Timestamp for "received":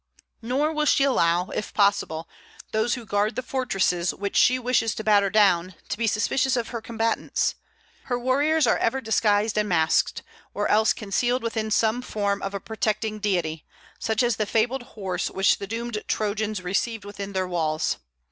16.63-17.05